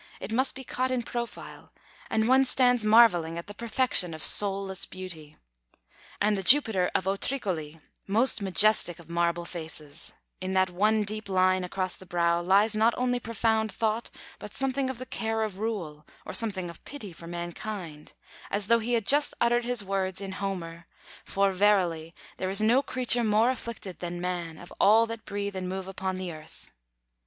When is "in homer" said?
20.19-20.87